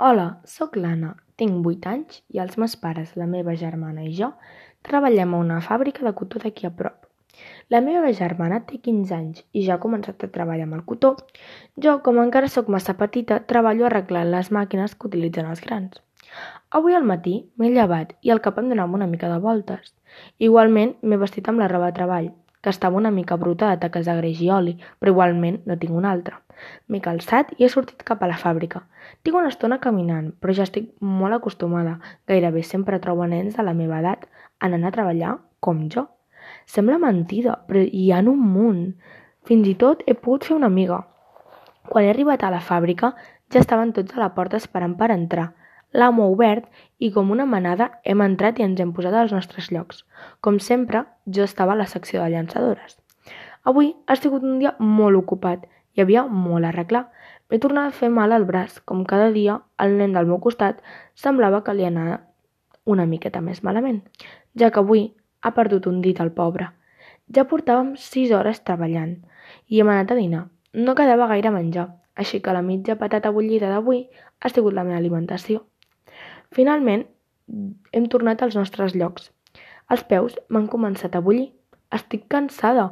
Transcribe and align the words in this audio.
Hola, 0.00 0.38
sóc 0.48 0.76
l'Anna, 0.80 1.10
tinc 1.36 1.66
8 1.70 1.88
anys 1.90 2.20
i 2.32 2.38
els 2.40 2.54
meus 2.60 2.76
pares, 2.84 3.10
la 3.20 3.26
meva 3.28 3.52
germana 3.62 4.06
i 4.08 4.14
jo 4.18 4.30
treballem 4.88 5.34
a 5.36 5.40
una 5.44 5.58
fàbrica 5.66 6.06
de 6.06 6.12
cotó 6.20 6.40
d'aquí 6.40 6.64
a 6.64 6.70
prop. 6.78 7.04
La 7.74 7.82
meva 7.84 8.14
germana 8.20 8.62
té 8.70 8.80
15 8.88 9.12
anys 9.18 9.44
i 9.52 9.66
ja 9.66 9.76
ha 9.76 9.82
començat 9.82 10.24
a 10.24 10.30
treballar 10.38 10.64
amb 10.70 10.78
el 10.78 10.86
cotó. 10.88 11.12
Jo, 11.84 11.98
com 12.06 12.22
encara 12.24 12.48
sóc 12.48 12.72
massa 12.72 12.96
petita, 13.02 13.42
treballo 13.52 13.90
arreglant 13.90 14.32
les 14.32 14.48
màquines 14.58 14.96
que 14.96 15.10
utilitzen 15.12 15.52
els 15.52 15.60
grans. 15.68 16.00
Avui 16.80 16.96
al 16.96 17.04
matí 17.12 17.36
m'he 17.60 17.74
llevat 17.76 18.16
i 18.24 18.32
al 18.32 18.40
cap 18.40 18.56
em 18.56 18.72
donava 18.72 18.96
una 19.02 19.10
mica 19.16 19.28
de 19.28 19.36
voltes. 19.50 19.92
Igualment 20.48 20.96
m'he 21.02 21.20
vestit 21.20 21.52
amb 21.52 21.60
la 21.60 21.68
roba 21.68 21.92
de 21.92 22.00
treball 22.00 22.32
que 22.62 22.70
estava 22.70 22.96
una 22.96 23.10
mica 23.10 23.36
bruta 23.36 23.70
de 23.70 23.80
taques 23.80 24.06
de 24.06 24.14
greix 24.18 24.40
i 24.44 24.50
oli, 24.52 24.76
però 24.98 25.14
igualment 25.14 25.60
no 25.66 25.76
tinc 25.80 25.96
una 25.96 26.12
altra. 26.12 26.40
M'he 26.88 27.00
calçat 27.00 27.54
i 27.56 27.64
he 27.64 27.70
sortit 27.72 28.02
cap 28.04 28.22
a 28.22 28.28
la 28.28 28.38
fàbrica. 28.40 28.82
Tinc 29.24 29.36
una 29.36 29.48
estona 29.52 29.80
caminant, 29.80 30.32
però 30.40 30.54
ja 30.56 30.66
estic 30.68 30.90
molt 31.00 31.38
acostumada. 31.38 31.98
Gairebé 32.28 32.62
sempre 32.62 33.00
trobo 33.00 33.26
nens 33.26 33.56
de 33.56 33.64
la 33.64 33.76
meva 33.76 34.00
edat 34.04 34.26
anant 34.60 34.84
a 34.84 34.92
treballar 34.96 35.38
com 35.60 35.86
jo. 35.88 36.06
Sembla 36.66 36.98
mentida, 37.00 37.56
però 37.68 37.80
hi 37.80 38.10
ha 38.12 38.20
un 38.20 38.44
munt. 38.52 38.82
Fins 39.48 39.68
i 39.68 39.74
tot 39.74 40.04
he 40.06 40.14
pogut 40.14 40.44
fer 40.44 40.56
una 40.56 40.68
amiga. 40.68 41.00
Quan 41.88 42.04
he 42.04 42.10
arribat 42.12 42.44
a 42.44 42.52
la 42.52 42.60
fàbrica 42.60 43.14
ja 43.50 43.60
estaven 43.64 43.94
tots 43.96 44.14
a 44.14 44.20
la 44.20 44.34
porta 44.36 44.60
esperant 44.60 44.98
per 45.00 45.10
entrar 45.14 45.50
l'amo 45.92 46.24
ha 46.24 46.32
obert 46.32 46.66
i 46.98 47.10
com 47.12 47.30
una 47.30 47.46
manada 47.46 47.90
hem 48.04 48.22
entrat 48.24 48.58
i 48.58 48.66
ens 48.66 48.80
hem 48.80 48.92
posat 48.96 49.14
als 49.14 49.32
nostres 49.32 49.70
llocs. 49.74 50.04
Com 50.40 50.58
sempre, 50.58 51.04
jo 51.26 51.44
estava 51.44 51.72
a 51.72 51.80
la 51.80 51.88
secció 51.90 52.22
de 52.22 52.30
llançadores. 52.30 52.98
Avui 53.64 53.94
ha 54.06 54.16
sigut 54.16 54.44
un 54.46 54.58
dia 54.58 54.74
molt 54.78 55.18
ocupat. 55.18 55.66
Hi 55.94 56.02
havia 56.04 56.24
molt 56.24 56.64
a 56.64 56.70
arreglar. 56.70 57.06
M'he 57.50 57.58
tornat 57.58 57.90
a 57.90 57.96
fer 57.96 58.10
mal 58.10 58.32
al 58.32 58.46
braç. 58.48 58.78
Com 58.84 59.04
cada 59.04 59.30
dia, 59.34 59.60
el 59.78 59.96
nen 59.98 60.14
del 60.16 60.28
meu 60.30 60.38
costat 60.40 60.80
semblava 61.14 61.64
que 61.66 61.74
li 61.74 61.84
anava 61.84 62.20
una 62.86 63.06
miqueta 63.06 63.40
més 63.44 63.62
malament, 63.66 64.00
ja 64.58 64.70
que 64.70 64.80
avui 64.80 65.10
ha 65.42 65.52
perdut 65.56 65.86
un 65.86 66.00
dit 66.04 66.20
al 66.20 66.32
pobre. 66.36 66.70
Ja 67.34 67.46
portàvem 67.50 67.94
sis 67.96 68.32
hores 68.34 68.62
treballant 68.66 69.18
i 69.68 69.80
hem 69.80 69.90
anat 69.92 70.12
a 70.12 70.18
dinar. 70.18 70.44
No 70.72 70.94
quedava 70.98 71.28
gaire 71.30 71.52
menjar, 71.54 71.88
així 72.14 72.40
que 72.40 72.54
la 72.54 72.62
mitja 72.62 72.98
patata 72.98 73.30
bullida 73.34 73.70
d'avui 73.70 74.08
ha 74.40 74.48
sigut 74.48 74.74
la 74.74 74.84
meva 74.86 74.98
alimentació. 74.98 75.64
Finalment, 76.54 77.04
hem 77.92 78.06
tornat 78.10 78.42
als 78.42 78.56
nostres 78.58 78.96
llocs. 78.98 79.30
Els 79.90 80.02
peus 80.06 80.36
m'han 80.48 80.66
començat 80.70 81.14
a 81.14 81.22
bullir. 81.22 81.50
Estic 81.94 82.28
cansada, 82.30 82.90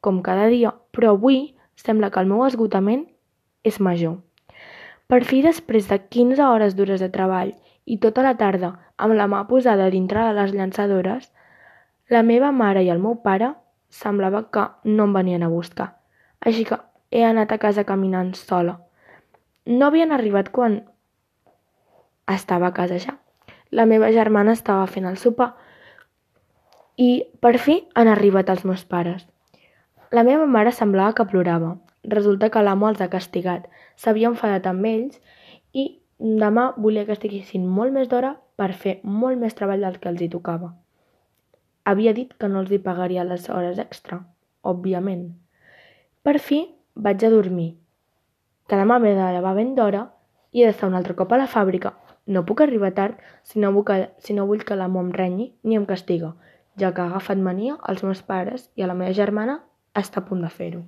com 0.00 0.20
cada 0.26 0.48
dia, 0.50 0.72
però 0.94 1.14
avui 1.14 1.40
sembla 1.78 2.10
que 2.10 2.20
el 2.22 2.30
meu 2.30 2.44
esgotament 2.46 3.06
és 3.66 3.80
major. 3.80 4.18
Per 5.10 5.22
fi, 5.26 5.40
després 5.42 5.88
de 5.90 5.98
15 5.98 6.42
hores 6.46 6.76
dures 6.78 7.02
de 7.02 7.10
treball 7.10 7.52
i 7.84 7.98
tota 7.98 8.22
la 8.22 8.36
tarda 8.38 8.72
amb 8.96 9.16
la 9.18 9.26
mà 9.30 9.42
posada 9.48 9.90
dintre 9.90 10.22
de 10.28 10.36
les 10.36 10.54
llançadores, 10.54 11.30
la 12.10 12.22
meva 12.26 12.52
mare 12.52 12.84
i 12.86 12.90
el 12.94 13.02
meu 13.02 13.16
pare 13.24 13.52
semblava 13.90 14.44
que 14.54 14.68
no 14.84 15.08
em 15.08 15.18
venien 15.18 15.42
a 15.42 15.50
buscar. 15.50 15.96
Així 16.40 16.64
que 16.64 16.78
he 17.10 17.24
anat 17.26 17.52
a 17.52 17.58
casa 17.58 17.84
caminant 17.84 18.34
sola. 18.38 18.78
No 19.66 19.86
havien 19.86 20.14
arribat 20.14 20.50
quan 20.54 20.80
estava 22.34 22.68
a 22.68 22.74
casa 22.76 22.98
ja. 22.98 23.16
La 23.70 23.86
meva 23.86 24.10
germana 24.10 24.52
estava 24.56 24.86
fent 24.90 25.06
el 25.06 25.16
sopar 25.16 25.52
i 26.98 27.10
per 27.40 27.54
fi 27.62 27.76
han 27.94 28.10
arribat 28.10 28.50
els 28.50 28.64
meus 28.66 28.82
pares. 28.84 29.22
La 30.10 30.24
meva 30.26 30.46
mare 30.46 30.72
semblava 30.74 31.14
que 31.14 31.26
plorava. 31.30 31.76
Resulta 32.02 32.50
que 32.50 32.62
l'amo 32.64 32.88
els 32.90 33.00
ha 33.00 33.10
castigat. 33.12 33.68
S'havia 33.96 34.32
enfadat 34.32 34.66
amb 34.66 34.88
ells 34.90 35.20
i 35.72 35.86
demà 36.18 36.72
volia 36.76 37.06
que 37.06 37.14
estiguessin 37.16 37.68
molt 37.78 37.94
més 37.94 38.10
d'hora 38.10 38.34
per 38.60 38.72
fer 38.74 38.98
molt 39.04 39.38
més 39.38 39.54
treball 39.56 39.86
del 39.86 40.00
que 40.02 40.10
els 40.10 40.20
hi 40.20 40.28
tocava. 40.34 40.74
Havia 41.84 42.12
dit 42.16 42.34
que 42.36 42.50
no 42.50 42.60
els 42.60 42.74
hi 42.74 42.82
pagaria 42.82 43.24
les 43.24 43.48
hores 43.48 43.78
extra, 43.78 44.20
òbviament. 44.60 45.30
Per 46.26 46.36
fi 46.42 46.64
vaig 46.94 47.22
a 47.24 47.30
dormir, 47.32 47.70
que 48.68 48.76
demà 48.76 48.98
m'he 48.98 49.14
de 49.16 49.32
llevar 49.36 49.54
ben 49.56 49.72
d'hora 49.78 50.08
i 50.52 50.62
he 50.62 50.66
d'estar 50.66 50.90
un 50.90 50.98
altre 50.98 51.16
cop 51.16 51.32
a 51.32 51.38
la 51.40 51.48
fàbrica 51.48 51.94
no 52.26 52.44
puc 52.46 52.60
arribar 52.60 52.92
tard 52.94 53.18
si 53.42 53.58
no 53.58 53.72
que, 53.84 54.10
si 54.18 54.34
no 54.34 54.46
vull 54.46 54.64
que 54.64 54.76
l'amo 54.76 55.00
em 55.00 55.10
renyi 55.12 55.52
ni 55.62 55.76
em 55.76 55.86
castiga, 55.86 56.34
ja 56.76 56.92
que 56.94 57.02
ha 57.02 57.10
agafat 57.10 57.38
mania 57.38 57.76
als 57.82 58.02
meus 58.02 58.22
pares 58.22 58.70
i 58.76 58.82
a 58.82 58.86
la 58.90 58.94
meva 58.94 59.12
germana 59.12 59.60
està 59.94 60.20
a 60.20 60.26
punt 60.28 60.42
de 60.44 60.50
fer-ho. 60.60 60.84